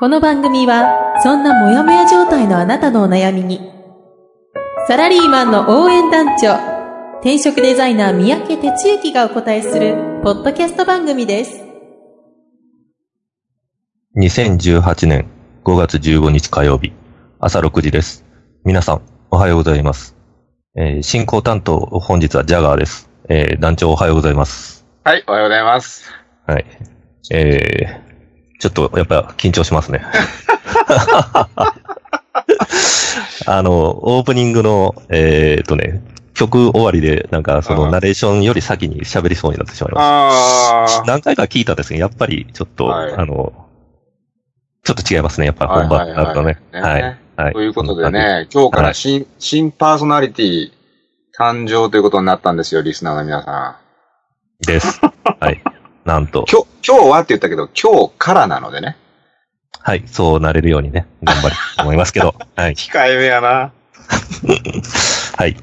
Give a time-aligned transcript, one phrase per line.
[0.00, 3.72] この番組は、そんなもやもや状態のあなたのお悩みに、
[4.86, 6.54] サラリーマンの応援団長、
[7.18, 11.64] 転職デザイナー三宅哲之がお答えする、ポッドキャスト番組です。
[14.16, 15.26] 2018年
[15.64, 16.92] 5月15日火曜日、
[17.40, 18.24] 朝6時です。
[18.64, 20.14] 皆さん、おはようございます。
[20.76, 23.10] えー進行担当、本日はジャガーです。
[23.28, 24.86] えー団長おはようございます。
[25.02, 26.08] はい、おはようございます。
[26.46, 26.64] はい。
[27.32, 28.07] えー
[28.58, 30.02] ちょっとやっぱ緊張しますね。
[33.46, 36.02] あの、オープニングの、えーっとね、
[36.34, 41.02] 曲終わりで、なんかそうんのナレーションより先に喋りそうになってしまいまあす。
[41.06, 43.52] 何回か聞いたんですけど、やっぱりちょっと、はいあの、
[44.84, 45.68] ちょっと違いますね、やっぱあ。
[45.68, 46.58] 本番になるとね。
[46.72, 47.02] ははいい。
[47.02, 47.52] はいはい。
[47.52, 50.70] ということでね、今日からはい新、新パーソナリティ
[51.38, 53.76] 誕生ということになったんですよ、リスナーの皆さん。
[54.60, 55.00] じです。
[55.38, 55.62] はい。
[56.08, 56.46] なんと。
[56.50, 58.96] 今日、今日はって言ったけど、今日からなのでね。
[59.78, 60.04] はい。
[60.06, 62.34] そうなれるようにね、頑張りと思いますけど。
[62.56, 62.74] はい。
[62.74, 63.72] 控えめやな。
[65.36, 65.54] はい。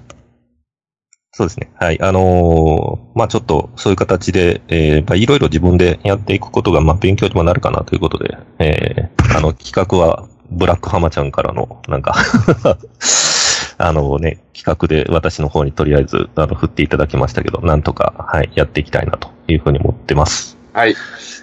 [1.32, 1.72] そうですね。
[1.80, 2.00] はい。
[2.00, 12.14] あのーまあちょっと、そういう形で、えーまあいろいろ自分でやっていくことが、まあ勉強にもなるかなということで、えーあの、企画は、ブラックハマちゃんからの、なんか、
[13.78, 20.58] あのね、企画で私の方にとりあえず、あの、振っていただきましたけど、なんとか、はい、やっていきたいなというふうに思ってます。
[20.74, 20.96] はい。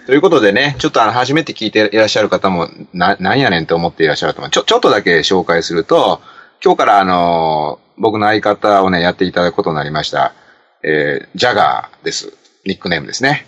[0.06, 4.50] ということでね、ちょっとあの、初めて聞いていらっしゃる方も、な、なんやねんと思っていらっしゃると思う。
[4.50, 6.20] ちょ、ちょっとだけ紹介すると、
[6.64, 10.34] 今日からあの、僕の相方をね、やっていただくことになりました。
[10.82, 12.32] えー、ジャガーです。
[12.66, 13.46] ニックネームですね。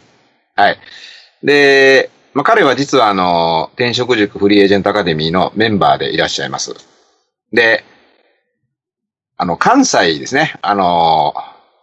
[0.56, 0.78] はい。
[1.42, 6.74] で、まあ、彼は実はあの、転職塾フリーエージェントアカデミーのメンバーでいらっしゃいます。
[7.52, 7.84] で、
[9.36, 11.34] あの、関西ですね、あの、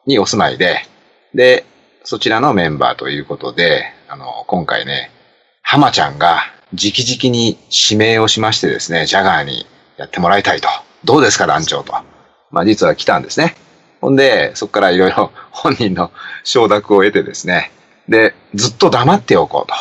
[0.05, 0.85] にお住まいで、
[1.33, 1.65] で、
[2.03, 5.11] そちらのメンバーということで、あの、今回ね、
[5.61, 9.65] 浜ちゃんが直々に指名をしましてですね、ジャガーに
[9.97, 10.69] やってもらいたいと。
[11.03, 11.93] どうですか、団長と。
[12.51, 13.55] まあ実は来たんですね。
[13.99, 16.11] ほんで、そこからいろいろ 本人の
[16.43, 17.71] 承諾を得てですね、
[18.07, 19.75] で、ずっと黙っておこうと。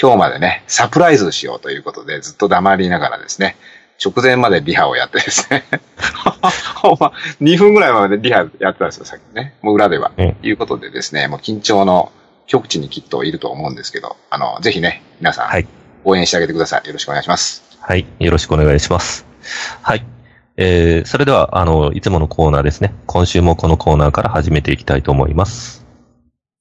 [0.00, 3.56] 今日までね、サプライズしようということで、ずっと黙りながらですね、
[4.04, 5.64] 直前までリハをやってですね、
[6.76, 9.54] ほんま、2分ぐらいまでリハやってたんですよ、さっきね。
[9.62, 10.12] もう裏では。
[10.16, 12.12] うんということでですね、もう緊張の
[12.46, 15.66] 極地にきっといると思うんですけど、あの、ぜひね、皆さん、はい
[16.04, 16.86] 応援してあげてください。
[16.86, 17.62] よろしくお願いします。
[17.80, 18.06] はい。
[18.18, 19.26] よろしくお願いします。
[19.82, 20.04] はい。
[20.56, 22.94] えー、それでは、あの、いつものコーナーですね。
[23.06, 25.84] 今週もこのコーナーから始めていきたいと思います。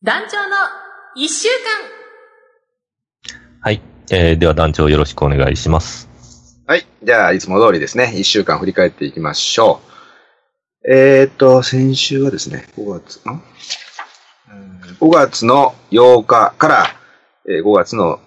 [0.02, 0.56] 団長の
[1.16, 1.48] 一週
[3.62, 3.82] はい。
[4.12, 6.13] えー、では団長よろしくお願いします。
[6.66, 6.86] はい。
[7.04, 9.82] じゃあ、いつも通りですね、1週間振り返っていきましょ
[10.86, 10.94] う。
[10.94, 13.42] えーっと、先週はですね、5月、ん
[15.00, 16.86] ？5月の8日から、
[17.50, 18.20] えー5月の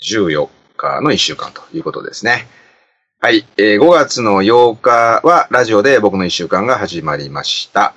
[0.00, 2.46] 14日の1週間ということですね。
[3.20, 3.44] はい。
[3.56, 7.94] えー5月の8日はラジオで僕の1週間が始まりました。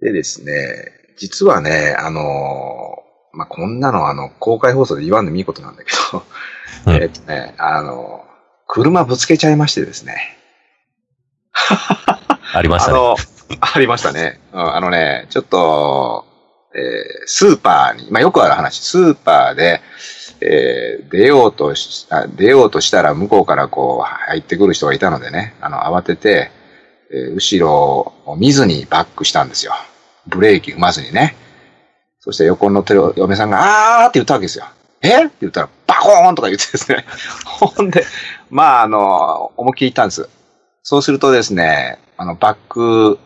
[0.00, 6.22] でですね、実はね、あのーまあ、こんなのあの、公開放送で言わんでもいいことなんだけど、
[6.86, 8.24] うんえっとね、あの、
[8.66, 10.36] 車ぶつけちゃいましてですね。
[12.52, 12.98] ありましたね。
[12.98, 13.16] あの、
[13.74, 14.40] ありましたね。
[14.52, 16.24] うんあのね、ちょっと、
[16.74, 19.80] えースーパーに、まあ、よくある話、スーパーで、
[20.40, 26.50] えー出ようとしあ、出ようとしたら向こうからこう入ってくる人がいたのでね、あの、慌てて、
[27.12, 29.72] えー後ろを見ずにバックしたんですよ。
[30.26, 31.36] ブレーキ踏まずにね。
[32.20, 34.66] そして横に乗ってる嫁さんが、あーって言ったわけですよ。
[35.08, 35.24] え？
[35.26, 37.04] って言ったら、バコーンとか言ってですね。
[37.44, 38.04] ほんで、
[38.50, 40.28] まあ、あの、思いっきり言ったんです。
[40.82, 43.18] そうするとですね、あの、バック、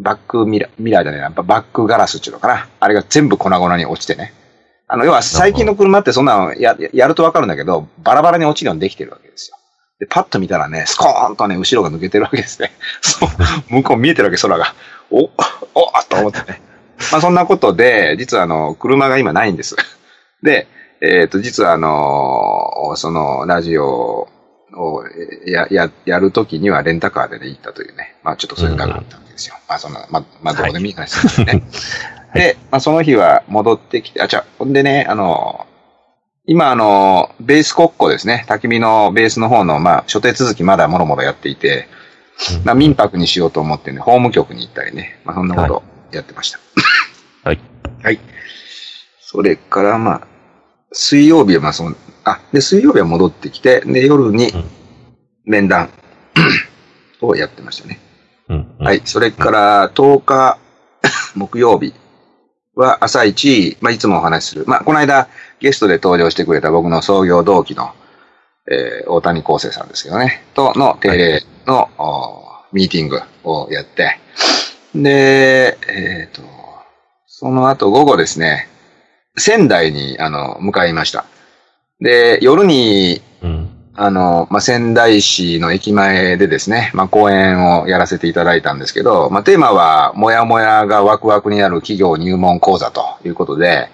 [0.00, 2.68] バックミラー、ミラーじゃないな、バックガラスっていうのかな。
[2.80, 4.32] あれが全部粉々に落ちてね。
[4.88, 9.56] あの、要は最近の車ってそんなのややるとわかるんだけど、バラバラに落ちるようにできてるわけですよ。
[9.98, 12.72] で、パッと見たらね、スコーンとね、後ろが抜けてるわけですね。
[13.00, 13.28] そう、
[13.68, 14.74] 向こう見えてるわけ、空が。
[15.10, 15.30] お、お
[16.08, 16.60] と思ってね。
[17.12, 19.76] まあそんなことで、実はあの、車が今ないんです。
[20.42, 20.68] で、
[21.08, 24.28] えっ、と、実はあの、その、ラジオ
[24.74, 25.04] を
[25.46, 28.16] や、や、やるときにはレンタカーで、ね、行ったというね。
[28.22, 29.56] まあちょっとそういうのがあったわけですよ。
[29.68, 31.62] まあそんな、まあ、まあどうでもいい話ですよね。
[32.34, 35.66] で、まあその日は戻ってきて、あ、じゃほんでね、あの、
[36.46, 38.44] 今、あの、ベース国庫ですね。
[38.48, 41.88] 焚き火のベースの方の、まあ、所定続きまだもろもろやっていて、
[42.64, 45.82] まあ、民泊にしようと思ってね、法務局に行ったりね、まあ、そんなこと
[46.16, 46.60] やってました。
[47.42, 47.60] はい。
[48.00, 48.20] はい。
[49.20, 50.26] それから、まあ、
[50.92, 54.64] 水曜日は、まあ、その、あ、で、水曜日は戻ってきて、で、夜にうん
[55.46, 55.90] 面談
[57.22, 58.00] をやってましたね。
[58.48, 58.74] うん。
[58.78, 59.02] うんはい。。
[59.04, 60.58] それから、10日、
[61.36, 61.94] 木曜日
[62.74, 64.64] は朝一、まあ、いつもお話しする。
[64.66, 65.28] まあ、この間、
[65.60, 67.90] ゲストで登場してくれた僕の創業同期の、
[68.68, 74.18] えー大谷康生さんですけどね、との定例の、おミーティングをやって、
[74.94, 76.42] で、えっ、と、
[77.26, 78.68] その後午後ですね、
[79.38, 81.24] 仙台に、あの、向かいました。
[82.00, 83.76] で、夜にうん。
[83.98, 93.88] あの、まあ、仙台市の駅前でですね、まあ、講演をやらせていただいたんですけど、まあ、テーマは、もやもやがワクワクになる企業入門講座ということで、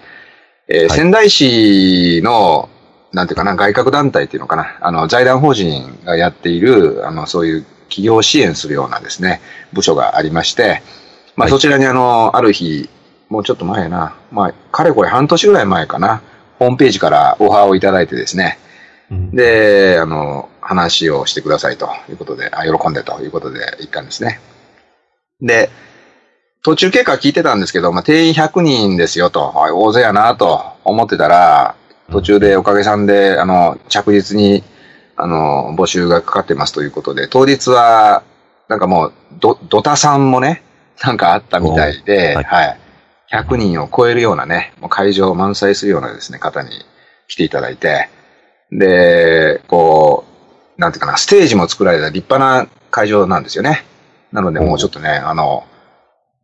[0.67, 2.69] えーはい仙台市の、
[3.13, 9.41] なんていうかな、外郭団体っていうのかな、あの、財団法人がやっている、あの、そういう企業を支援するようなですね、
[9.71, 10.81] 部署がありまして、
[11.35, 12.89] まあ、はいそちらにあの、ある日、
[13.33, 16.21] もうちょっと前やな、まあ、かれこれ半年ぐらい前かな、
[16.59, 18.59] ホームページからオファーをいただいてですね、
[19.09, 21.89] うん、で、あの、話をしてくださいと。
[22.09, 23.21] いうことで、あ、喜んでと。
[23.21, 24.39] いうことで行ったんですね。
[25.41, 25.71] で、
[26.61, 30.61] 途中経過聞いてたんですけど、まあ、定員100人ですよと、あ大勢やなと。
[30.83, 31.75] 思ってたら、
[32.11, 34.63] 途中でおかげさんで、あの、着実に、
[35.15, 36.83] あの、募集がかかってますと。
[36.83, 38.21] いうことで、当日は、
[38.67, 40.61] なんかもう、ど、ドタさんもね、
[41.03, 42.45] なんかあったみたいで、おはい。
[42.45, 42.82] はい。
[43.33, 46.69] 100人を超えるようなね、もう会場を満載するようなですね、方に
[47.27, 48.09] 来ていただいて、
[48.71, 50.23] で、こ
[50.77, 53.85] う、なんていうかな、ステージも作られた立派な会場なんですよね。
[54.31, 55.63] なので、もうちょっとね、あの、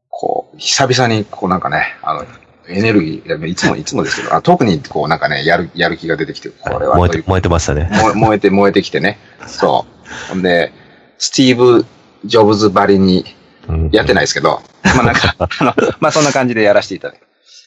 [0.09, 2.25] こう、久々に、こうなんかね、あの、
[2.67, 7.89] エネルギー、いつも、いつもですけど、あ特にこうなんかね、やる、やる気が出てきて、これは燃えて、燃えてましたね。
[8.15, 9.17] 燃えて、燃えてきてね。
[9.47, 9.85] そ
[10.27, 10.29] う。
[10.29, 10.71] ほんで、
[11.17, 11.85] スティーブ・
[12.25, 13.25] ジョブズばりに
[13.67, 14.61] うんやってないですけど、
[14.95, 17.15] まあなんか、あの、まあそんな感じでやらせていただ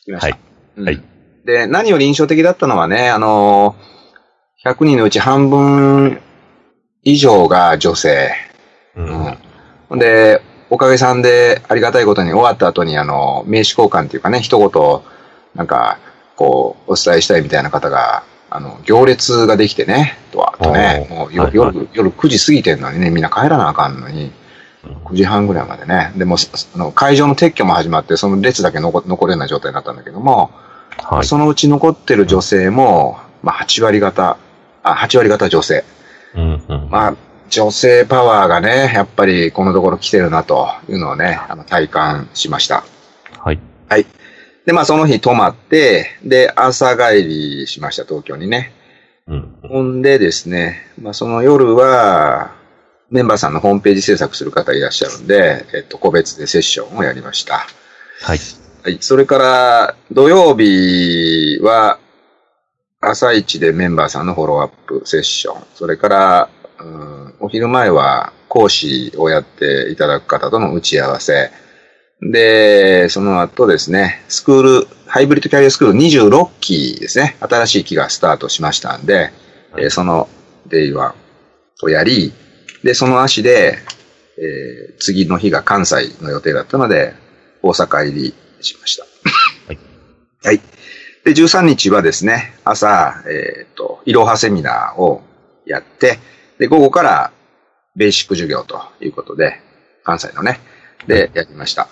[0.05, 0.26] きました。
[0.26, 0.38] はい
[0.76, 1.03] うんはい
[1.44, 3.75] で、何より印象的だったのはね、あの、
[4.64, 6.20] 100人のうち半分
[7.03, 8.32] 以上が女性。
[8.97, 9.03] う。
[9.03, 9.38] うんん。
[9.88, 15.00] ほんで、おかげさんでありがたいことに終わった後に、あの、名刺交換っていうかね、一言、
[15.55, 15.99] なんか、
[16.37, 24.32] こう、お伝えしたいみたいな方が、あの、行列ができてね、とは、とね、もうよはい夜、夜9時過ぎてんのにね、みんな帰らなあかんのに、
[24.84, 26.12] 9時半ぐらいまでね。
[26.17, 30.50] でも、そあの会場の撤去も始まって、その列だけ残残るような状態になったんだけども、
[30.99, 31.25] はい。
[31.25, 34.37] そのうち残ってる女性も、まあ、8割方、
[34.82, 35.84] あ、8割方女性。
[36.34, 36.88] うんうん。
[36.90, 37.17] まあ、
[37.49, 42.85] 女性パワーがね、やっぱりこのところ来てるなというのをね、あの体感しました。
[43.38, 43.61] はい。
[43.88, 44.06] はい。
[44.64, 48.73] で、まあその日泊まって、で、朝帰りしました、東京にね。
[49.26, 49.56] うん。
[49.69, 52.52] ほんでですね、まあその夜は、
[53.12, 57.67] メンバーさんのホームページ制作する方いらっしゃるんで、えっと、個別でセッションをやりました。
[58.23, 58.38] はい。
[58.82, 58.99] はい。
[59.00, 61.99] それから、土曜日は、
[63.03, 65.62] 朝一でメンバーさんのフォローアップセッション。
[65.75, 66.49] それから、
[66.81, 71.50] うん、お昼前は講師をやっていただく方との打ち合わせ。
[72.23, 77.37] で、その後ですね、スクール、ハイブリッドキャリアスクール26期ですね。
[77.41, 79.32] 新しい期がスタートしましたんで、
[79.76, 80.29] えーその
[80.66, 81.14] Day One
[81.82, 82.32] をやり、
[82.82, 83.78] で、その足で、
[84.38, 87.14] えー次の日が関西の予定だったので、
[87.62, 89.04] 大阪入りしました。
[89.66, 89.78] はい。
[90.45, 90.61] はい。
[91.25, 95.23] で、13日はですね、朝、えっ、と、いろはセミナーを
[95.66, 96.18] やって、
[96.59, 97.33] で、午後から
[97.97, 99.61] ベーシック授業ということで、
[100.04, 100.61] 関西のね、
[101.06, 101.88] で、やりました。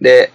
[0.00, 0.32] で、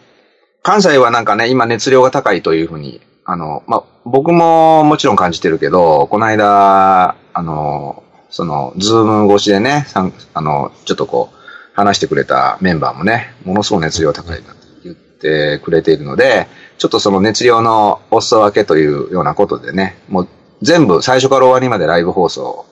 [0.64, 11.38] 関西はなんかね、今熱量が高いというふうに、あの、まあ、僕ももちろん感じてるけど、この間、あの、その、ズーム越しでね、さんあの、ちょっとこう、
[11.78, 16.48] 話してくれたメンバーもね、ものすごく熱量高いなって言ってくれているので、
[16.80, 20.28] ちょっとその熱量のお裾分けというようなことでね、もう
[20.64, 22.66] 全部最初から終わりまでライブ放送を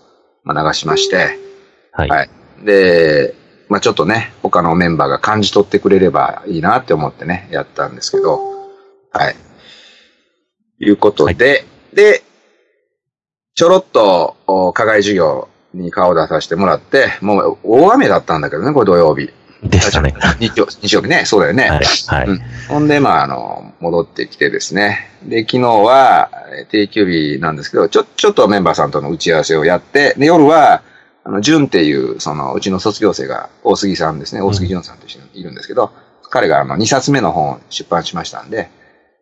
[0.43, 1.37] まあ流しまして、
[1.91, 2.09] はい。
[2.09, 2.29] はい。
[2.63, 3.35] で、
[3.69, 8.39] まあちょっとね、他のメンバーが感じ取ってくれればいいなって思ってね、やったんですけど、
[9.11, 9.35] はい。
[10.79, 12.23] いうことで、で、
[13.55, 19.29] ちょろっと、お課外授業に顔を出させてもらって、もう大雨だったんだけどね、これ土曜日。
[19.63, 20.13] でしたね。
[20.39, 21.69] 日曜日曜日ね、そうだよね。
[21.69, 21.81] はい。
[22.07, 22.27] はい。
[22.27, 25.09] うんほんで、まあ、あの、戻ってきてですね。
[25.23, 30.81] で、昨日は、えー定休日なんですけど、ちょ、ちょっとメンバーさんとの打ち合わせをやって、で、夜は、
[31.23, 35.91] あの、淳っていう、その、うちの卒業生が、大杉さんですね、大杉淳さんと一緒にいるんですけど、
[36.29, 38.69] 彼が、あの、2冊目の本を出版しましたんで、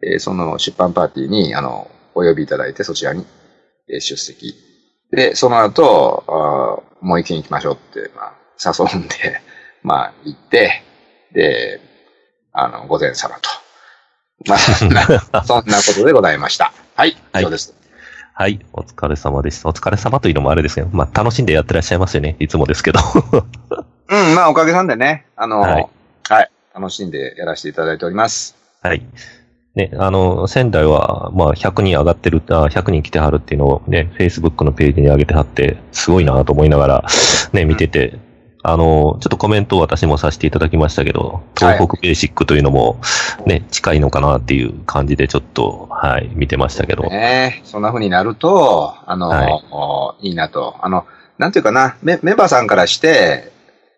[0.01, 3.42] えーその出版パーティーに、あの、お呼びいただいて、そちらにえー
[3.87, 4.55] 出席。
[5.11, 8.33] で、その後、あーもう一軒行きましょうって、まあ、
[8.65, 9.41] 誘うんで、
[9.83, 10.81] まあ、行って、
[11.33, 11.81] で、
[12.53, 13.49] あの、午前様と。
[14.47, 15.03] まあ、そんな
[15.43, 16.73] そんなことでございました。
[16.95, 17.73] はい、以上です。
[18.33, 19.67] はい、お疲れ様です。
[19.67, 22.35] お疲れ様というのもあれですけど、まあ、楽しんでやってらっしゃいますよね。
[22.39, 22.99] いつもですけど。
[24.09, 28.55] うん、まあ、おかげさんでね、あの、ははいい、楽しんでやらせていただいております。
[28.81, 29.05] はい。
[29.75, 37.06] ね、あの、仙台は、まあ、100人上がってる、あ100人来てはるっていうのをね、Facebook のページに上げてはって、すごいなと思いながら、
[37.53, 38.20] ね、見てて、
[38.62, 43.01] あの、ちょっとコメントを私もさせていただきましたけど、東北ベーシックというのも、
[43.48, 47.03] ね、近いのかなっていう感じでちょっと、はい、見てましたけど。
[47.03, 50.75] ねそんな風になると、あの、はいおいいなと。
[50.82, 51.06] あの、
[51.39, 53.51] なんていうかな、メメンバーさんからして、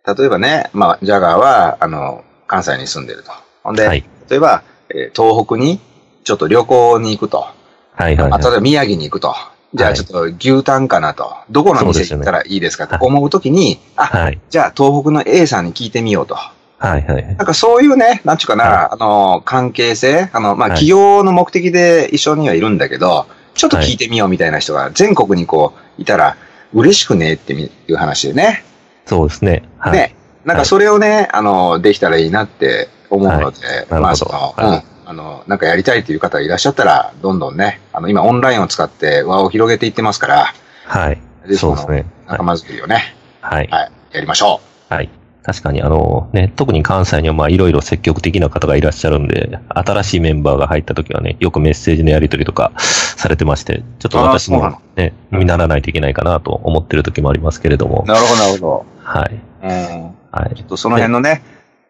[0.07, 3.31] 例えばね、まあ、ジャガーは、あの、関西に住んでると。
[3.63, 4.03] ほんで、はい。
[4.29, 5.79] 例えば、えー東北に
[6.23, 7.45] ちょっと旅行に行くと。
[7.93, 8.55] はいはい、あ、例えはい。
[8.55, 9.35] ば宮城に行くと。
[9.73, 11.33] じゃあはいちょっと牛タンかなと。
[11.49, 14.39] どこの店行ったらいいですかと思うときに、あ、はい。
[14.49, 16.35] じゃあ東北の A さんに聞いてみようと。
[16.35, 17.25] はいはい。
[17.25, 26.35] なんかそういうね、なんちゅうかな、はあの、関係性、あの、まあ、はい企業の目的で一緒にはいるんだけど、ちょっと聞いてみようみたいな人が全国にこう、いたら、
[26.73, 28.65] 嬉しくねっていう話でね。
[29.05, 29.63] そうですね。
[29.77, 29.93] はい。
[29.93, 30.15] ね。
[30.43, 34.83] なんかそれをね、あの、できたらいいなって思うので、はいまあ、その、はいうん。
[35.07, 40.53] あの、なんかやりたいっていう方いらっしゃったら、どんどんね、あの、今オンラインを使って輪を広げていってますから、
[40.85, 41.21] はい。
[41.55, 41.95] そうですね。
[41.95, 42.43] はい仲。
[42.43, 43.67] 間作りをね、はい。
[43.67, 45.09] はい、やりましょはい。
[45.43, 59.39] 確かに、あの、ね、特に関西にはまあいろいろ積極的な方がいらっしゃるんで、新しいメンバーが入った時はね、よくメッセージのやり取りとか されてまして、ちょっと私もね、見習わないといけないかなと思ってる時もありますけれどもう。、なるほど、なるほはい。
[59.61, 59.69] ど。
[59.69, 60.15] うん。
[60.31, 60.65] はいちょ。
[60.65, 61.43] っとその辺のね、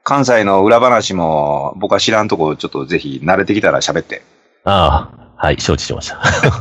[0.06, 4.22] 関西の裏話も僕は知らんとこちょっとぜひ慣れてきたら喋って。
[4.64, 6.18] ああ、はい、承知しました。
[6.46, 6.60] わか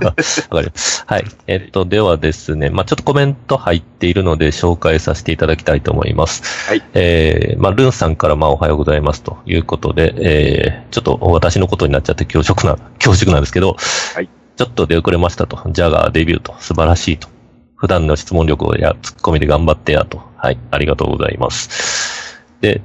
[0.63, 1.05] ります。
[1.07, 1.25] はい。
[1.47, 6.71] えっと、ではですね、まあちょっとコメント入っているので紹介させていただきたいと思います。
[6.71, 6.83] はい。
[6.95, 13.77] えー、まあルンさんからまあおはようございますということで、えー、ちょっと私のことになっちゃって恐縮な、 恐縮なんですけど、
[14.15, 14.29] はい。
[14.57, 15.61] ちょっと出遅れましたと。
[15.71, 16.55] ジャガーデビューと。
[16.61, 17.29] 素晴らしいと。
[17.77, 20.23] 普段の質問力やツッコミで頑張ってやと。
[20.39, 20.57] はい。
[20.71, 22.41] ありがとうございます。
[22.63, 22.81] で、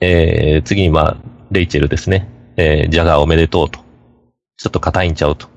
[0.00, 1.16] えー、次にまあ、
[1.50, 2.28] レイチェルですね。
[2.56, 3.80] えー、ジャガーおめでとうと。
[4.56, 5.48] ちょっと硬いんちゃうと。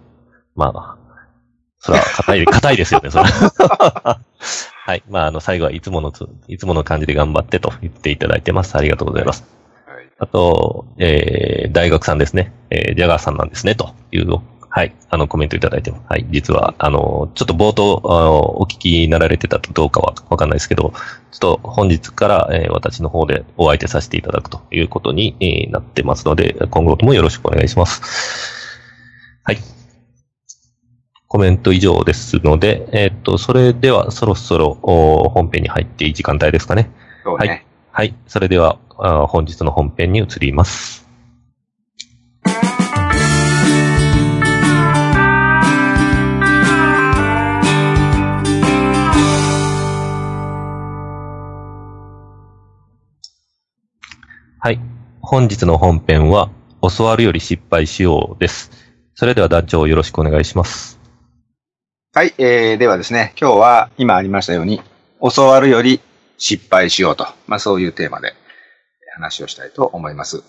[0.55, 0.97] まあ、
[1.79, 3.25] そら、硬い、 硬いですよね、そら。
[4.85, 5.03] はい。
[5.09, 8.75] まあ、あの、最後はいつものつ、いつもの感じで頑張ってと言っていただいてます。
[8.75, 9.45] ありがとうございます。
[9.85, 10.09] はい。
[10.19, 12.53] あと、えー、大学さんですね。
[12.69, 14.39] えー、ジャガーさんなんですね、という、
[14.71, 16.03] はい、あの、コメントいただいてます。
[16.09, 20.93] はい、実は、あの、ちょっと冒頭、あの、お聞きになられてたかどうかはわかんないですけど、
[21.31, 28.01] ちょっと本日から、えー私の方でお相手させていただくということに、えーなってますので、今後ともよろしくお願いします。
[29.43, 29.57] はい。
[31.27, 36.91] コメント以上ですので、えーっと、それではそろそろお本編に入っていい時間帯ですかね。
[37.23, 37.65] そうね。
[37.91, 38.13] はい。
[38.27, 38.77] それでは、
[39.27, 41.08] 本日の本編に移ります。
[54.61, 54.81] はい。
[55.21, 56.49] 本日の本編は、
[56.81, 58.71] 教わるより失敗しようです。
[59.15, 60.99] それでは団長よろしくお願いします。
[62.13, 64.81] はい、えー、ではですね、今日は今ありましたように、
[65.33, 66.01] 教わるより
[66.37, 67.25] 失敗しようと。
[67.47, 68.33] まあそういうテーマで
[69.13, 70.43] 話をしたいと思います。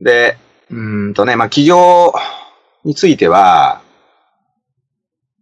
[0.00, 0.38] で、
[0.70, 2.14] うんとね、まあ企業
[2.82, 3.82] については、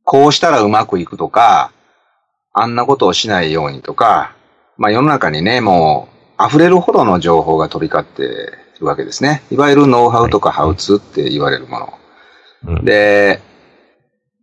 [0.02, 1.70] こうしたらうまくいくとか、
[2.52, 4.34] あんなことをしないようにとか、
[4.76, 6.09] まあ世の中にね、もう
[6.46, 8.22] 溢れるほどの情報が飛び交って
[8.76, 9.42] いるわけですね。
[9.50, 11.94] いわゆるノウハウとかハウツーって言われるもの。
[12.66, 13.40] うん、で、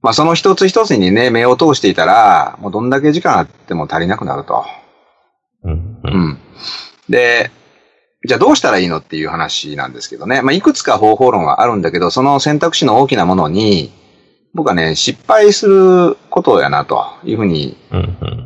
[0.01, 4.65] まあその一つ一つにね、目を通していたら、もうどんだけ時間あっても足りなくなると。
[5.63, 6.37] うん。
[7.09, 7.51] で、
[8.25, 10.41] じゃあどうしたらいいのっていう話なんですけどね。
[10.41, 13.91] まあいくつか方法論はあるんだけど、その選択肢の大きなものに、
[14.53, 17.77] 僕はね、失敗することやなというふうに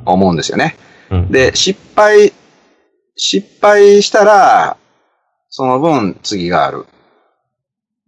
[0.06, 0.76] 思うんですよね。
[1.10, 1.32] うん。
[1.32, 2.34] で、失敗、
[3.16, 4.78] 失敗したら、
[5.50, 6.86] その分次がある。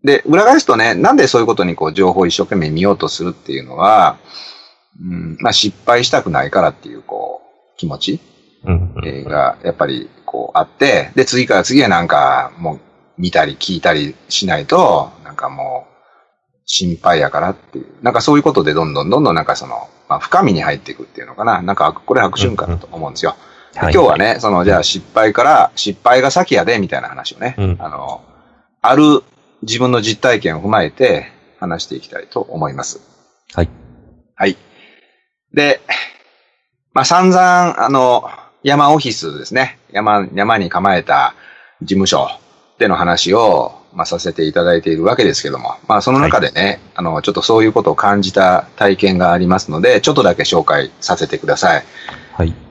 [0.03, 4.17] で、裏返すとね、なんでそういうことにこう情報を一生懸命見ようとするっていうのは、
[4.99, 7.41] うん、まあ失敗したくないからっていうこ
[7.75, 8.19] う気持ち？
[8.65, 9.07] うん、うん。
[9.07, 12.79] えーがやっぱりこうあって、で、次から次へなんかもう
[13.17, 15.93] 見たり聞いたりしないと、なんかもう
[16.65, 21.61] 心配やからっていう、なんかそういうことでどんどんどんどんなんかその、まあ深みに入っていくっていうのかな。
[21.61, 23.31] なんかこれ悪循環だと思うんですよ。
[23.31, 28.23] ではい今日はね、そのじゃあ失敗から、失敗が先やでみたいな話をね、うんあの、
[28.81, 29.23] ある
[29.63, 33.01] 自分の実体験を踏まえて話していきたいと思います。
[33.53, 33.69] はい。
[34.35, 34.57] はい。
[35.53, 35.81] で、
[36.93, 38.29] まあ、散々、あの、
[38.63, 39.79] 山オフィスですね。
[39.91, 41.33] 山、山に構えた
[41.81, 42.29] 事務所
[42.77, 51.83] での話を、まあ、させていただいているわけですけども、まあ、その中でね、あの、ちょっとそういうことを感じた体験がありますので、ちょっとだけ紹介させてください。
[52.33, 52.62] はい。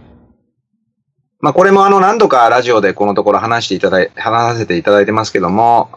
[1.42, 5.90] まあ、これもあの、何度かラジオでこのところ話していただい、話させていただいてますけども、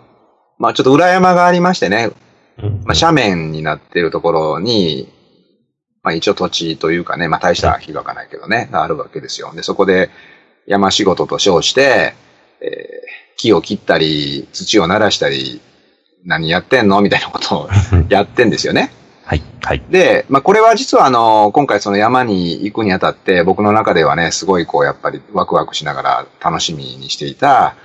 [0.57, 2.09] まあ、ちょっと裏山がありましてね、
[2.57, 5.13] うんまあ、斜面になっているところに、
[6.03, 9.51] まあ一応土地というかね、まあ大した広がないけどね、があるわけですよ。
[9.55, 10.11] で、そこで
[10.67, 12.13] 山仕事と称して、
[12.61, 13.05] えー
[13.37, 15.59] 木を切ったり、土を鳴らしたり、
[16.23, 17.01] 何やってんの？
[17.01, 17.69] みたいなことを
[18.07, 18.91] やってんですよね。
[19.25, 19.41] はい。
[19.63, 19.83] はい。
[19.89, 27.75] で、まあこれは実はあの、今回その山に行くにあたって、僕の中ではね、すごいこうやっぱりワクワクしながら楽しみにしていた、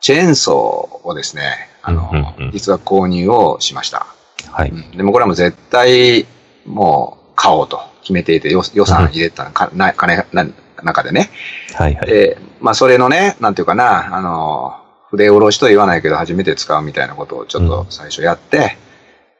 [0.00, 4.06] チェーンソーをですね、あのうんうんうん、実は購入をしました。
[4.50, 4.70] はい。
[4.70, 6.26] うんでもこれはもう絶対、
[6.64, 10.46] もう買おうと決めていて、よ予算入れたかな金な
[10.82, 11.30] 中でね。
[11.74, 11.94] はい。
[11.94, 12.06] はい。
[12.06, 14.76] で、まあそれのね、なんていうかな、あの、
[15.10, 18.76] 筆下ろしとは言わないけど初めて使うみたいなことをちょっと最初やって、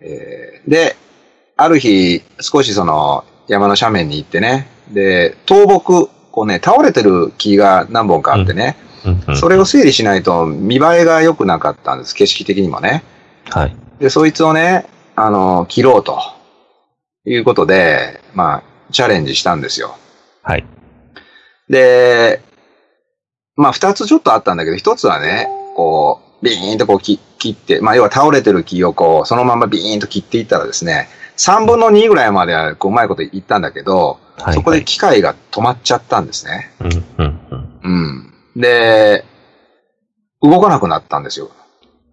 [0.00, 0.96] えーで、
[1.56, 8.76] ある日、少しその山の斜面に行ってね、で、倒木、こうね、倒れてる木が何本かあってね、
[9.34, 13.02] それを整理しないと見栄えが良くなかったんです、景色的にもね。
[13.48, 13.76] はい。
[13.98, 16.20] で、そいつをね、あの、切ろうと、
[17.26, 19.96] いうことで、まあ、チャレンジしたんですよ。
[20.42, 20.64] はい。
[21.68, 22.40] で、
[23.56, 34.54] まあ、二つちょっとあったんだけど、一つはね、こう、ビーンとこう切切って、まあ、要は倒れてる木をこう、そのままビーンと切っていったらですね、三分の二ぐらいまでは、こう、うまいこと言ったんだけど、はい。
[34.54, 36.70] そこで機械が止まっちゃったんですね。
[36.80, 38.32] うん、うん、うん。
[38.54, 38.60] うん。
[38.60, 39.24] で、
[40.42, 41.50] 動かなくなったんですよ。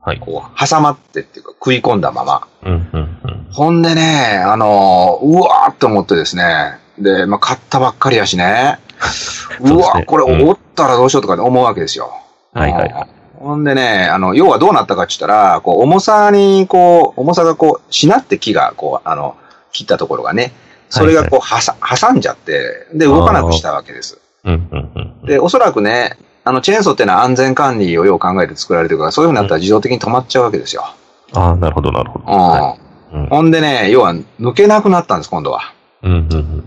[0.02, 0.20] はい。
[0.20, 2.48] こう、挟まってっていうか、食い込んだまま。
[2.64, 3.48] うん、うん、うん。
[3.52, 8.80] ほんでね、あの、うわーって思ってですね、で、まあ、買ったばっかりやしね、
[9.62, 12.14] うわこれうん折ったらどうしようとか思うわけですよ。
[12.54, 12.90] はい、はい。
[12.90, 19.36] うんほんでね、あの、要はどうなったかって言ったら、こう、重さに、こう、重さがこう、しなって木が、こう、あの、
[19.74, 20.54] 切ったところがね、
[20.88, 24.20] それがこう、はさ、挟んじゃって、で、動かなくしたわけです。
[24.46, 25.26] うん、うん、うん。
[25.26, 30.86] で、おそらくね、あの、チェーンソーってのは安全管理をよう考えて作られてるから、そういうふうになったら自動的に止まっちゃうわけですよ。
[31.34, 32.26] ああ、なるほど、なるほど。
[32.26, 32.40] うん。
[32.40, 32.78] は
[33.14, 35.74] うんほんでね、要は抜けなくなったんです、今度は。
[36.04, 36.08] い。
[36.08, 36.64] うん、うん、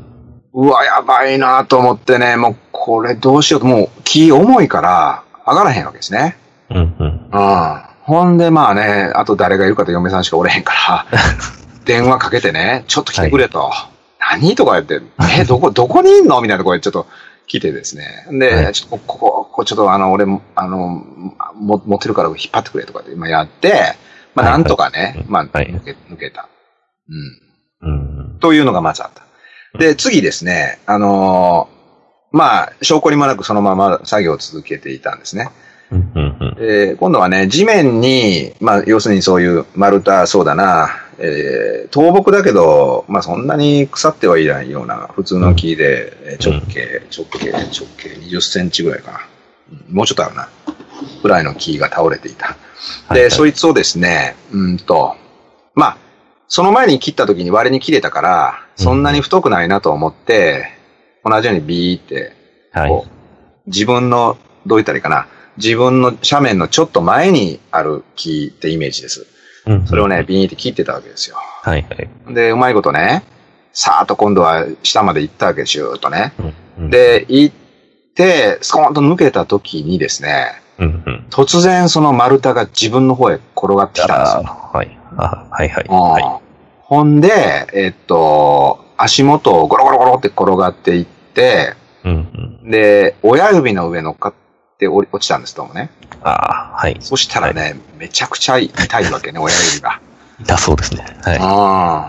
[0.53, 6.37] うわ、やばいなと思ってね、もうこれどうしようと、もう木重いから上がらへんわけですね。
[6.71, 6.77] うん。
[6.77, 7.31] うん、うん。
[7.33, 7.83] うん。
[8.03, 11.07] ほんでまあね、あと誰がいるかと嫁さんしかおれへんから、
[11.85, 13.73] 電話かけてね、ちょっと来てくれと。
[14.19, 15.01] 何とか言って、
[15.41, 16.41] え、どこ、 どこにいんの？
[16.41, 17.07] みたいなところでちょっと
[17.47, 18.27] 来てですね。
[18.31, 21.05] で、はいちょっとここ、ここちょっとあの、俺も、あの、
[21.55, 23.95] も持ってるから引っ張ってくれとかって今やって、
[24.35, 26.49] まあはいなんとかね、はいまあはい抜け、抜けた。
[27.83, 27.91] うん。
[27.91, 27.93] う
[28.35, 28.39] ん。
[28.41, 29.23] というのがまずあった。
[29.79, 31.77] で、次ですね、あのー
[32.33, 35.49] まあ、証拠にもなくそのまま作業を続けていたんですね。
[35.90, 36.55] うん、うん、うん。
[36.55, 49.18] で、今度はね、地面に、まあ、要するにそういう丸太、そうだな、えー、倒木だけど、まあ、そんなに腐ってはいないような普通の木で、えー直径、直径、直径20センチぐらいかな。
[49.18, 49.27] うん
[49.90, 50.49] もうちょっとあるな。
[51.22, 52.49] ぐらいの木が倒れていた。
[52.49, 52.55] で、
[53.09, 55.16] はいはいそいつをですね、うんと、
[55.75, 55.99] まあ、
[56.49, 60.68] その前に切った時に割れに切れたから、そんなに太くないなと思って、
[61.25, 62.33] 同じようにビーって、
[62.72, 63.03] はい。
[63.66, 69.27] 自分の、どう言ったらいいかな、自分の斜面のちょっと前にある木ってイメージです。
[69.66, 71.37] うんそれをね、、ビーって切ってたわけですよ。
[71.37, 72.35] はい、はい。
[72.35, 73.25] で、うまいことね、
[73.73, 76.33] さーっと今度は下まで行ったわけですよ、とね。
[76.38, 77.55] うんうん、で、行っ
[78.14, 81.27] て、スコーンと抜けた時にですね、うん、うん。
[81.31, 84.42] 突然その丸太が自分の方へ転がってきたんですよ。
[84.73, 84.99] はい。
[85.16, 85.87] あはい、はい。
[85.88, 86.25] うんはい。
[86.83, 92.71] ほんで、えっと、足元をゴロゴロゴロって転がっていって、うん、うん。
[92.71, 94.33] で、親指の上乗っか
[94.77, 95.91] って落落ちたんです、どうもね。
[96.23, 96.99] ああ、はい。
[97.01, 100.01] そしたらね、めちゃくちゃ痛いわけね、親指が。
[100.39, 101.05] 痛そうですね。
[101.23, 101.39] はい。
[101.39, 101.47] あ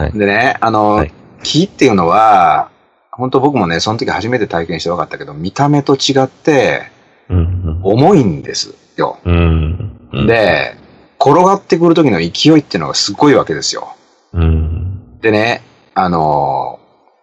[0.04, 2.70] はいでね、あの、はい木っていうのは、
[3.12, 6.92] 本当僕もね、その時初めて体験して分かったけど、見た目と違って
[7.30, 9.20] うん、重いんですよ。
[9.24, 10.10] うん。
[10.12, 10.76] うん、で、
[11.20, 13.96] 転がってくる時の勢いっていうのがすごいわけですよ。
[14.34, 15.20] うん。
[15.22, 15.62] でね、
[15.94, 16.80] あの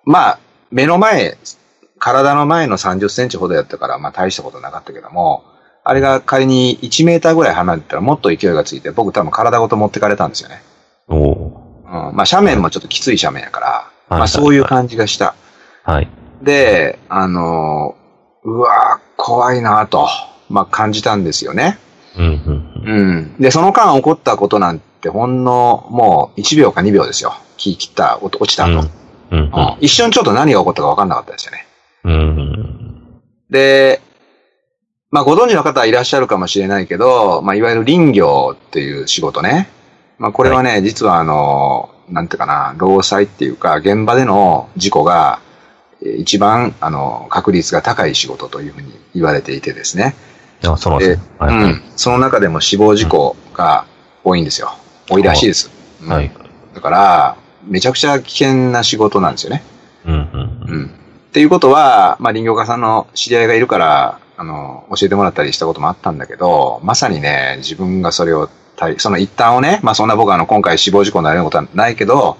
[0.06, 0.38] ーまあ、
[0.70, 1.36] 目の前、
[2.04, 5.42] 体の前の30センチほどやったから、まあ大したことなかったけども、
[5.84, 10.62] あれが仮に1メーターぐらい離れてたらもっと勢いがついて、僕多分体ごと持ってかれたんですよね。
[11.08, 15.34] おおうん、まあ斜面もちょっときつい斜面やから、はいまあそういう感じがした。
[15.82, 16.08] はい。
[16.42, 20.06] で、あのーうわー怖いなと、
[20.50, 21.78] まあ感じたんですよね。
[22.18, 22.82] うん、うん。
[22.84, 23.36] うん。
[23.40, 27.32] で、その間起こったことなんってほんのもう1秒か2秒ですよ。
[27.56, 28.78] 木切った、落落ちた後、うん。
[29.30, 29.38] うん。
[29.38, 31.63] うん一瞬ちょっと何が起こったか分かんなかったですよね。
[32.04, 33.20] うん。
[33.50, 34.00] で、
[35.10, 39.68] まあご存知の方はいらっしゃるかもしれないけど、まあいわゆる林業っていう仕事ね。
[40.18, 45.40] まあこれはね、実はあの、なんていうかな、労災っていうか、現場での事故が、
[46.02, 50.14] えー一番、あの、確率が高い仕事というふうに言われていてですね。
[50.62, 51.24] あ、そうなんで、ですね。
[51.38, 51.54] はい。
[51.54, 51.82] うん。
[51.96, 53.86] その中でも死亡事故が
[54.22, 54.74] 多いんですよ。
[55.08, 55.70] 多いらしいです。
[56.02, 56.30] うんはい。
[56.74, 57.36] だから、
[57.66, 59.62] めちゃくちゃ危険な仕事なんですよね。
[60.04, 60.12] うん。
[60.12, 60.20] うん。
[60.68, 60.90] うん。
[61.34, 72.36] っていうことは、まあ、林業家さんの知り合いがいるから、あの、教えてもらったりしたこともあったんだけど、まさにね、自分がそれを体、その一端をね、まあ、そんな僕はあの、今回死亡事故になるようなことはないけど、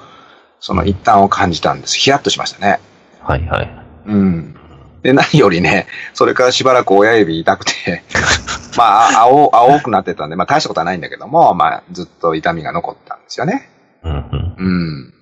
[0.60, 1.98] その一端を感じたんです。
[1.98, 2.78] ヒヤッとしましたね。
[3.20, 3.44] はい。
[3.46, 3.70] はい。
[4.06, 4.56] うん。
[5.02, 8.04] で、何よりね、それからしばらく親指痛くて、
[8.78, 13.68] まあ、青、青くなってたんで、まあ、大したことはないんだけども、まあ、ずっと痛みが残ったんですよね。
[14.04, 14.12] うん。
[14.12, 14.54] うん。
[14.56, 15.14] うん。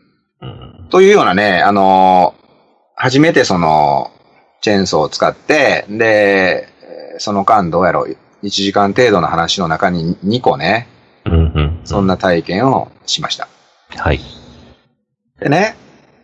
[0.43, 0.89] うん。
[0.91, 2.42] というようなね、あのー
[3.03, 4.13] 初めてその、
[4.61, 10.87] チェーンソーを使って、で、えーその間どうやろう、1時間程度の話の中に2個ね、
[11.27, 11.33] うん。
[11.33, 11.81] うん。
[11.85, 13.49] そんな体験をしました。
[13.97, 14.21] はい。
[15.41, 15.75] でね、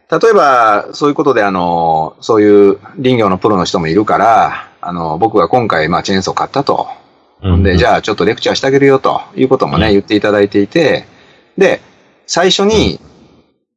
[0.08, 6.86] 例えば、そういうことで、あのーそういう林業のプロの人もいるから、あのー僕が今回、まあ、チェーンソーを買ったと。
[7.64, 11.06] で、じゃゃあちょっとレクチャーしてあげるよということもね、うん言っていただいていて、
[11.56, 11.80] で、
[12.28, 13.00] 最初に、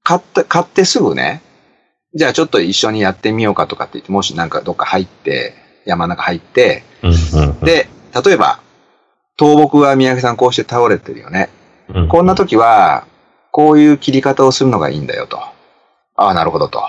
[0.04, 1.42] 買って、買ってすぐね、
[2.13, 5.54] じゃあちょっと一緒にやってみようかとかって言って、もしなんかどっか入って、
[5.86, 6.84] 山の中入って。
[7.63, 7.88] で、
[8.24, 8.60] 例えば、
[9.39, 11.50] 倒木は三宅さんこうして倒れてるよね。
[11.89, 12.08] うん。
[12.08, 13.06] こんな時は、
[13.52, 15.39] こういう切り方をするのがいいんだよと。
[16.15, 16.84] ああ、なるほどと。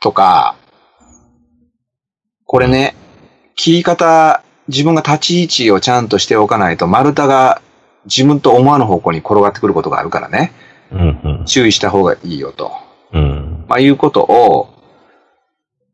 [0.00, 0.56] とか、
[2.46, 2.94] これね、
[3.56, 7.60] 切り方、自分が立ち位置をちゃんとしておかないと、丸太が
[8.06, 10.52] 自分と思わぬ方向に転がってくることがあるからね、
[10.92, 11.20] うん。
[11.24, 11.44] うん。
[11.46, 12.72] 注意した方がいいよと。
[13.12, 13.53] うん。
[13.68, 14.74] まあ、いうことを、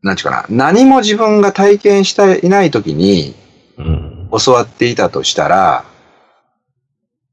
[0.02, 3.34] なんちゅうかな、何も自分が体験していない時に
[3.78, 4.28] うん。
[4.44, 5.84] 教わっていたとしたら、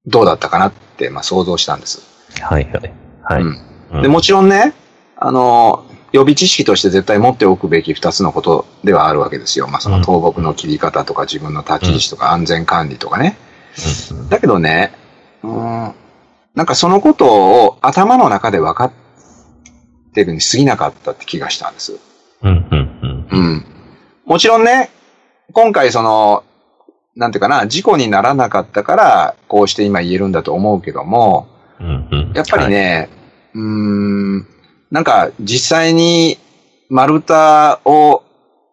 [0.06, 2.02] どうだったかなって、まあ、想像したんです。
[2.42, 2.66] はい。
[2.66, 2.94] はい。
[3.24, 3.42] はい。
[3.42, 4.74] うんうんで、もちろんね、
[5.16, 9.68] あの、予備知識として絶対持っておくべき二つのことではあるわけですよ。
[9.68, 13.38] まあ、その倒木の切り方とか自分の立ち位置とか安全管理とかね。
[14.12, 14.30] うん。
[14.30, 14.94] だけどね、
[15.44, 15.96] うーん、
[16.56, 19.07] なんかそのことを頭の中で分かって
[20.26, 22.00] るに過ぎなかったって気がしたんです。
[22.42, 22.68] うん。
[22.72, 23.28] うん。
[23.32, 23.66] うん。
[24.26, 24.90] もちろんね、
[25.54, 26.44] 今回その、
[27.16, 31.48] なんていうかな、事故にならなかったから、こうして今言えるんだと思うけども、
[31.80, 32.08] うん。
[32.12, 32.34] うん。
[32.36, 33.10] やっぱりね、
[33.54, 34.48] うーん、
[34.92, 36.38] なんか実際に
[36.90, 38.24] 丸太を、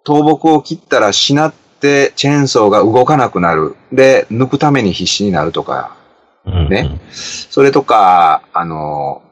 [0.06, 3.76] 倒木を切ったらしなってチェーンソーが動かなくなる。
[3.92, 5.96] で、抜くために必死になるとか、
[6.44, 9.22] はい、ねそれとか、あの、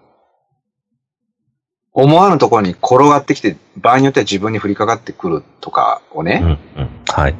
[1.95, 6.27] 思わぬところに転がってきて、場合によっては自分に降りかかってくるとかをうん。
[6.27, 6.89] ね、うん。
[7.07, 7.35] はい。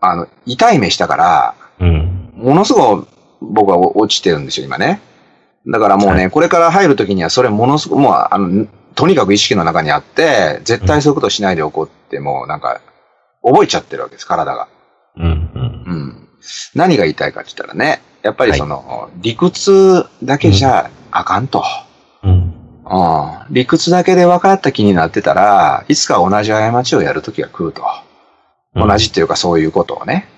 [0.00, 2.32] あの、痛い目したから、うん。
[2.34, 3.08] ものすごく
[3.40, 5.00] 僕は落ちてるんですよ、今ね。
[5.66, 12.80] だからもうね、はこれから入るときにはそれものすごく、もうあの、とにかく意識の中にあって、絶対そういうことしないでおこうって、もうなんか、
[13.42, 14.68] 覚えちゃってるわけです、体が。
[15.16, 15.24] うん。
[15.24, 15.84] うん。
[15.86, 16.28] うん。
[16.74, 21.58] 何が言いたいかって言ったらね、やっぱりその、理屈だけじゃあかんと。
[21.58, 21.64] うん。
[22.86, 23.54] うん。
[23.54, 27.82] 理屈だけで分かった気になってたら、いつか同じ過ちをやるときが来ると。
[28.74, 30.28] 同じっていうかそういうことをね。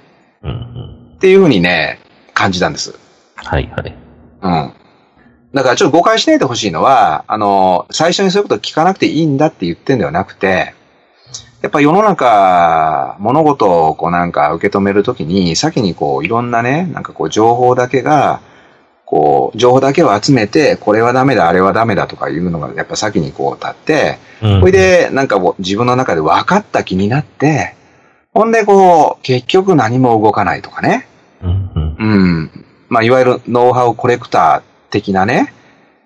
[0.43, 0.51] うん。
[0.51, 1.15] うん。
[1.17, 1.99] っていうふうにね、
[2.35, 2.95] 感じたんです。
[3.37, 3.69] はい。
[3.75, 3.97] はい。
[4.43, 4.73] うん。
[5.55, 10.75] だからちょっと誤解しないでほしいのは、あの、最初にそういうこと聞かなくていいんだって言ってんではなくて、
[11.63, 18.41] やっぱ世の中、物事をこうなんか受け止めるときに、先にこういろんなね、なんかこう情報だけが、
[19.07, 27.75] こう、情報だけを集めて、これはダメだ、あれはダメだとかいうのがやっぱ先にこう立って、うんほい、で、なんか自分の中で分かった気になって、
[28.35, 31.07] ほんでこう、結局何も動かないとかね。
[31.43, 31.71] うん。
[31.75, 31.97] うん。
[31.99, 32.05] う
[32.43, 32.65] ん。
[32.89, 35.55] まあ、いわゆるノウハウコレクター的なね、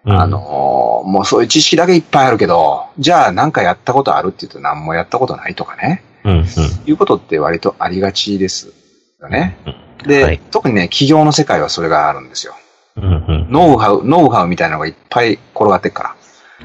[0.04, 6.32] うんあ、のーもうそういう知識だけいっぱいあるけど、じゃあなんかやったことあるって言うと何もやったことないとかね、うん。
[6.32, 6.44] うん。
[6.86, 8.72] いうことって割とありがちです
[9.20, 9.56] よね。
[9.66, 10.08] うん。
[10.08, 12.54] で、はい特にね、企業の世界はそれがあるんですよ。
[13.00, 13.24] うん。
[13.26, 13.46] うん。
[13.50, 16.16] ノウハウ、ノウハウみたいなのがいっぱい転がってっから。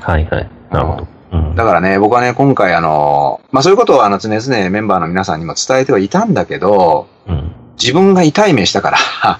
[0.02, 0.26] はい。
[0.26, 0.50] はい。
[0.72, 1.08] なるほど。
[1.32, 1.56] うん。
[1.56, 7.52] だからね、僕はね、今回あのーまあ、そういうことをあの常々メンバーの皆さんにも伝えてはいたんだけど、うん。
[7.78, 8.98] 自分が痛い目したから、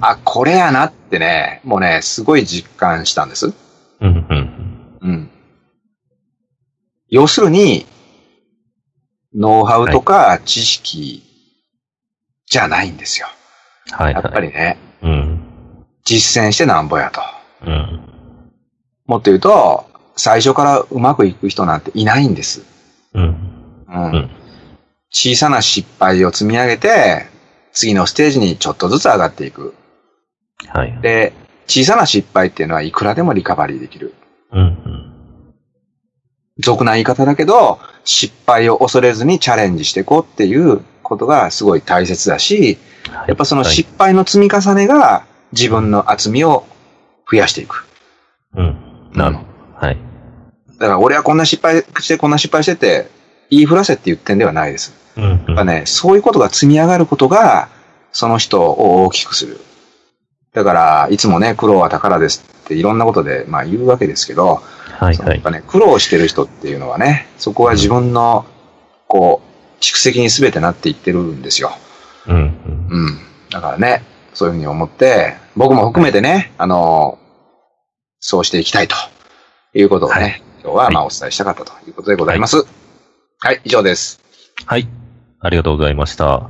[0.00, 3.52] あ、これやなってね、もうね、すごい実感したんです。
[4.00, 4.26] うん。
[4.28, 4.98] うん。
[5.00, 5.30] うん。
[7.08, 7.86] 要するに、
[9.34, 11.22] ノウハウとか知識
[12.46, 13.28] じゃないんですよ。
[13.90, 14.12] はい。
[14.12, 15.39] やっぱりね、うん。
[16.10, 17.20] 実践してなんぼやと。
[17.64, 18.00] うん。
[19.06, 22.64] もっと言うと、最初からうまくいく人なんていないんです。
[23.14, 23.84] うん。
[23.88, 24.12] うん。
[24.12, 24.30] うん
[25.12, 27.26] 小さな失敗を積み上げて、
[27.72, 29.74] 次のステージにちょっとずつ上がっていく。
[30.68, 31.00] はい。
[31.02, 31.32] で、
[31.66, 34.14] 小さな失敗っていうのはいくらでもリカバリーできる。
[34.52, 35.54] うん。
[36.60, 42.78] 俗な言い方だけど、失敗を恐れずにチャレンジしていこうっていうことがすごい大切だし、
[43.26, 46.64] やっぱそのはい失敗の積み重ねが自分の厚みを
[47.30, 47.86] 増やしていく。
[48.54, 48.76] うん。
[49.12, 49.86] なるほど。
[49.86, 49.98] はい。
[50.78, 53.08] だから俺はこんな失敗して、こんな失敗してて、
[53.50, 54.94] 言いふらせって言ってんではないです。
[55.16, 55.24] うん。
[55.24, 57.68] うんやっぱね、そういうことが積み上がることが、
[58.12, 59.60] その人を大きくする。
[60.52, 64.62] だから、いつもね、苦労は宝ですっていろんなことで、まあ言うわけですけど、
[65.00, 65.50] はいはいやっぱ。
[65.50, 68.44] ね、苦労してる人っていうのはね、そこは自分の、
[69.06, 71.72] こう、蓄積に全てなっていってるんですよ。
[72.26, 72.34] うん。
[72.34, 72.42] うん
[72.90, 73.18] うん。
[73.50, 74.02] だからね、
[74.40, 77.18] そういうふうに思って、僕も含めてね、あの、
[78.20, 78.96] そうしていきたいと
[79.74, 82.64] いうことをね、はい今日はまあお伝えしたかったということでございます。
[83.38, 84.18] はい、以上です。
[84.64, 84.88] はい。
[85.40, 86.48] ありがとうございました。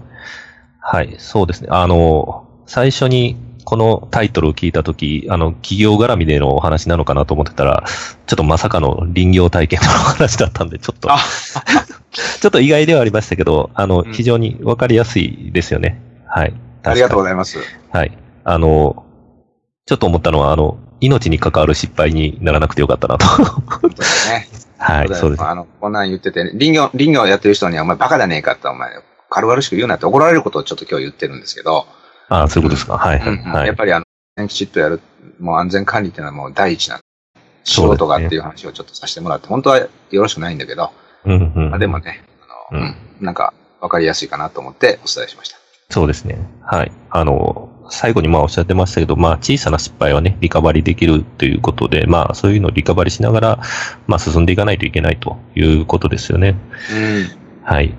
[0.81, 1.17] はい。
[1.19, 1.69] そうですね。
[1.71, 7.85] あの、最初にこのタイトルを聞いたとき、あの、企業絡みでのお話なのかなと思ってたら、
[8.27, 11.19] ちょっとまさかの林業体験のお話だったんで、ちょっと、あ
[12.41, 16.01] ちょっと意外ではありましたけど、あの、うん非常にわかりやすいですよね。
[16.29, 16.55] はい。
[16.83, 17.59] ありがとうございます。
[17.93, 18.17] はい。
[18.45, 19.05] あの、
[19.87, 23.27] ちょっと思ったのは、あの、命に関わる失敗にならなくてよかったなと。
[23.27, 24.49] 本当にね。
[24.79, 25.43] はい、そうです。
[25.43, 28.91] あの、こんなん言ってて、林業、林業やってる人にはお前バカだねえかって、お前、
[29.29, 31.87] 軽々しく言うなって怒られることをちょっと今日言ってるんですけど、
[32.29, 32.97] あそういうことですか。
[32.97, 33.67] はい、はい、うんはい。
[33.67, 34.01] やっぱりあ
[34.39, 35.01] の、きちっとやる、
[35.39, 37.01] もう安全管理っていうのはもう第一な
[37.65, 40.93] 仕そうですね事がっていう話をちょっとさせてもらって、本当はよろしくないんだけど、
[41.25, 41.71] うん、うん。
[41.71, 42.25] まあ、でもね、
[42.71, 45.60] あの、うんうんなんかわかりやすいかなと思ってお伝えしました。
[45.91, 46.39] そうですね。
[46.63, 46.93] はい。
[47.11, 53.61] あの、最後にまあおっしゃってましたけど、まあ小さな失敗はね、リカバリーできるということで、まあそういうのをリカバリーしながら、
[54.07, 56.57] まあ進んでいかないといけないということですよね。
[56.93, 57.65] うん。
[57.65, 57.95] はい。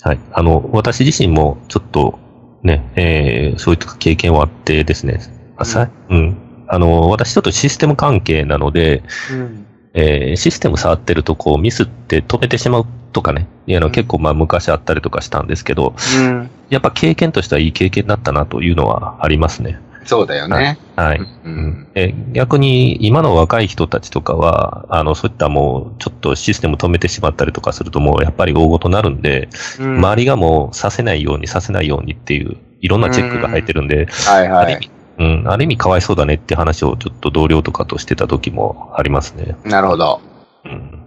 [0.00, 0.20] はい。
[0.32, 2.18] あの、私自身もちょっと
[2.62, 5.20] ね、えー、そういった経験はあってですね、
[5.56, 6.36] あさうん。
[6.68, 9.66] あの、私ちょっとシステム関係なので、うん。
[9.94, 16.50] えーシステム触ってるとこうミスって止めてしまうとかね、あのうん結構まあ昔あったりとかしたんですけど、うん。
[16.72, 19.78] やっぱ経験としてはいい経験だったなというのはありますね。
[20.06, 20.78] そうだよね。
[20.96, 21.18] はい。
[21.18, 34.64] ううんんえ逆に今の若い人たちとかは、あの、そういったもうちょっとシステム止めてしまったりとかするともうやっぱり大ごとなるんで、うん周りがもうさせないようにさせないようにっていういろんなチェックが入ってるんで、はいはい。
[34.64, 39.56] ある意味、うん、ある意味かわいそうだねって話をちょっと同僚とかとしてた時もありますね。
[39.64, 40.20] なるほど。
[40.64, 40.72] うん。
[40.72, 41.06] うん。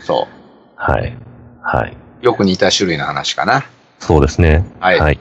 [0.00, 0.28] そ
[0.76, 1.16] はい。
[1.62, 1.96] はい。
[2.22, 2.24] う。
[2.26, 3.64] よく似た種類の話かな。
[3.98, 4.64] そうですね。
[4.80, 5.18] はいはい。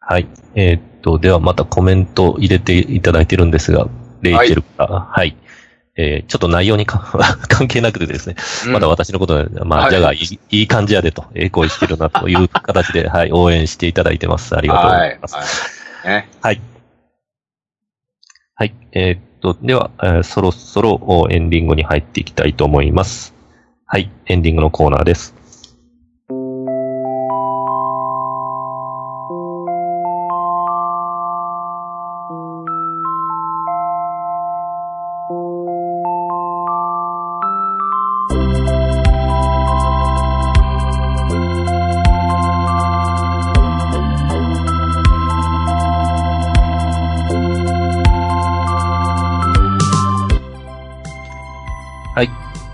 [0.00, 0.26] はい。
[0.54, 3.88] えーっと、ではまたコメント入れていただいてるんですが、
[4.22, 5.36] レイチェルから、はい。
[5.96, 6.98] えーちょっと内容にか
[7.48, 8.34] 関係なくてですね、
[8.72, 14.56] まだ私のことで、まあ、はいじゃあいい、いい感じやでと、ええ声してるなという形で、はい、応援していただいてます。
[14.56, 15.36] ありがとうございます。
[16.04, 16.14] はい。
[16.14, 16.28] ね。
[16.42, 16.60] はい。
[18.56, 18.74] はい。
[18.92, 23.34] えーっと、では、えーそろそろおエンディングに入っていきたいと思います。
[23.86, 24.10] はい。
[24.26, 25.34] エンディングのコーナーです。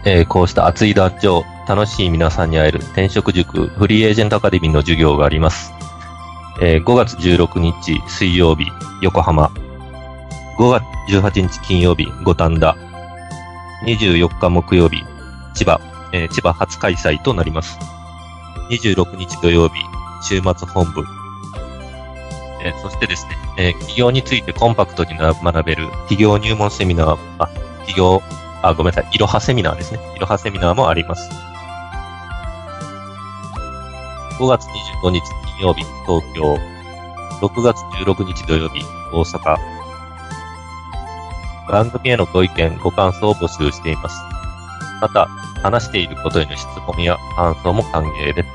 [0.05, 5.73] えーこうした熱い団長、楽しい皆さんに会える転職塾フリーエージェントアカデミーの授業があります。
[6.63, 8.67] えー5月16日水曜日、
[9.03, 9.51] 横浜。
[10.59, 10.85] 5月
[11.15, 12.77] 18日金曜日、五反田。
[13.87, 15.03] 24日木曜日、
[15.55, 15.81] 千葉。
[16.13, 17.79] えー千葉初開催となります。
[18.71, 19.75] 26日土曜日、
[20.23, 21.05] 週末本部。
[22.65, 27.49] えーそしてですね、えー企業についてコンパクトに学べる企業入門セミナー、あ、
[27.87, 28.23] 企業
[28.63, 29.15] あ、ごめんなさい。
[29.15, 30.01] いろはセミナーですね。
[30.17, 31.31] いろはセミナーもあります。
[34.39, 34.65] 5月
[35.03, 35.21] 25日
[35.59, 36.59] 金曜日、東京。
[37.41, 39.57] 6月16日土曜日、大阪。
[41.69, 44.17] 番組へのご意見、ご感想を募集しています。
[45.01, 45.27] また、
[45.63, 48.49] 話していることへの質問や感想も歓迎です。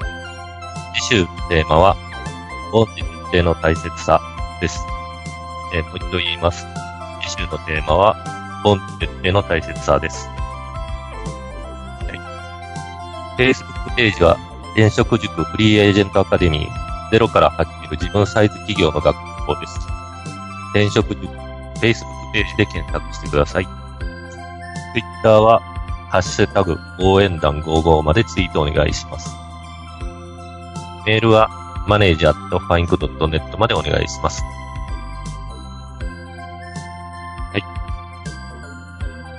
[1.09, 1.95] 次週テーマは、
[2.71, 4.19] 本日性の大切さ
[4.61, 4.79] です。
[5.73, 6.65] えーもう一度言います。
[7.21, 10.27] 次週のテーマは、本徹底の大切さです。
[12.01, 12.09] は
[13.37, 13.43] い。
[13.43, 14.37] Facebook ページは、
[14.73, 19.79] 転職塾フリーエージェントアカデミー、ゼロから始める自分サイズ企業の学校です。
[20.71, 21.27] 転職塾
[21.79, 23.67] Facebook ページで検索してください。
[24.93, 25.59] Twitter は、
[26.09, 29.29] ハッシュタグ、応援団55までツイートお願いします。
[31.05, 31.51] メールは、
[31.87, 34.41] マネージャーとファインクドットネットまでお願いします。
[37.53, 37.84] はい。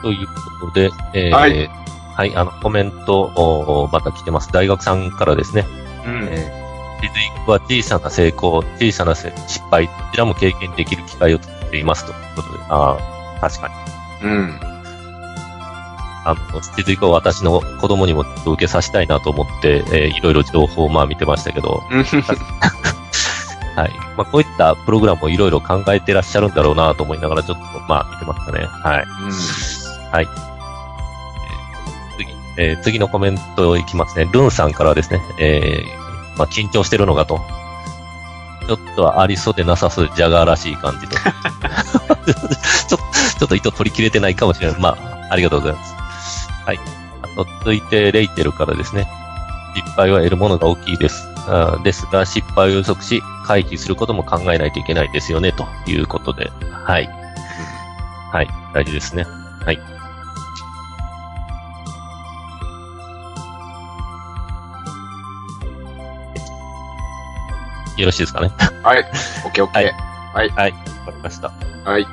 [0.02, 0.26] という
[0.60, 1.70] ことで、えー、はい
[2.16, 4.50] はい、あの、コメント、おまた来てます。
[4.50, 5.66] 大学さんからですね。
[6.06, 6.28] うん。
[6.30, 12.96] えー、リズイクは小さな成功、小さなせ失敗、どちらも経験できる機会を作っていますということで、あ
[13.36, 13.68] あ、確か
[14.22, 14.28] に。
[14.30, 14.60] うん。
[16.24, 22.02] あの、リズイクは私の子供にも受けさせたいなと思って、えーいろいろ情報をまあ見てましたけど、うん。
[22.02, 23.90] はい。
[24.16, 28.64] まあ、こういったプログラムをいろいろ考えてらっしゃるんだろうなと思いながら、ちょっと、まあ、見てましたね。
[28.64, 29.06] はい。
[30.16, 30.28] はい。
[32.16, 34.26] えー次、えー次のコメントいきますね。
[34.32, 37.40] ルンさんからですね、えーまあ、緊張してるのかと。
[38.66, 41.16] ちょっとはありそうでなさそうジャガーらしい感じ と。
[41.16, 44.80] ちょちょっと糸取り切れてないかもしれない。
[44.80, 46.48] まあ、ありがとうございます。
[46.64, 46.80] はい。
[47.22, 49.06] あと、続いて、レイテルからですね。
[49.76, 51.28] 失敗は得るものが大きいです。
[51.46, 56.50] あですが、失敗を予測し、回避することも考えないといけないですよね、ということで。
[56.72, 57.08] はい。
[58.32, 58.48] はい。
[58.74, 59.26] 大事ですね。
[59.64, 59.95] はい。
[67.96, 68.50] よろしいですかね。
[68.82, 69.00] はい。
[69.44, 69.92] オッケーオッケー。
[70.34, 70.48] はい。
[70.50, 70.72] はい。
[70.72, 71.52] わかりました。
[71.84, 72.06] はい。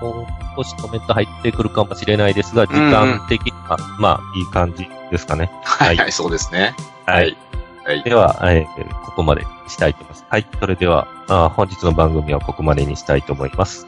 [0.00, 5.50] もう少しコメント入ってくるかもしれないですが、時間的には、まあ、いい感じですかね。
[5.64, 5.96] はい。
[5.96, 6.12] はい。
[6.12, 6.74] そうですね。
[7.06, 7.36] はい。
[7.84, 8.02] はい。
[8.02, 10.24] では、えーここまでにしたいと思います。
[10.28, 10.46] はい。
[10.60, 13.86] それでは、あー本日の番組はここまでにしたいと思います。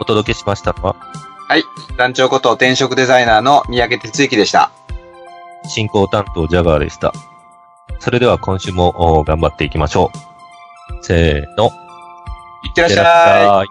[0.00, 0.96] お届けしましたのは、
[1.48, 1.64] はい。
[1.96, 4.70] 団長こと転職デザイナーの三宅哲之でした。
[5.68, 7.12] 進行担当ジャガーでした。
[8.04, 11.02] それでは今週もお頑張っていきましょう。
[11.02, 11.70] せーの。
[12.62, 13.64] いいってらっしゃい。
[13.64, 13.68] い。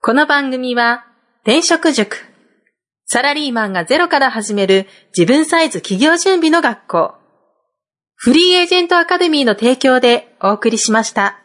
[0.00, 1.04] この番組は、
[1.42, 2.18] 転職塾。
[3.06, 4.86] サラリーマンがゼロから始める
[5.18, 7.14] 自分サイズ企業準備の学校。
[8.14, 11.40] フリーエージェントアカデミーの提供でお送りしました。